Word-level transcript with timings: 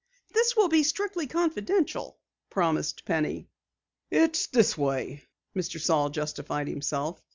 "This 0.33 0.55
will 0.57 0.67
be 0.67 0.81
strictly 0.81 1.27
confidential," 1.27 2.17
promised 2.49 3.05
Penny. 3.05 3.51
"It's 4.09 4.47
this 4.47 4.75
way," 4.75 5.21
Mr. 5.55 5.79
Saal 5.79 6.09
justified 6.09 6.67
himself. 6.67 7.23